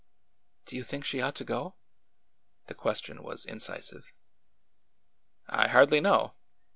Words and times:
"Do 0.65 0.75
you 0.75 0.83
think 0.83 1.05
she 1.05 1.21
ought 1.21 1.35
to 1.35 1.43
go?" 1.43 1.75
The 2.69 2.73
question 2.73 3.21
was 3.21 3.45
incisive. 3.45 4.11
"I 5.45 5.67
hardly 5.67 6.01
know. 6.01 6.33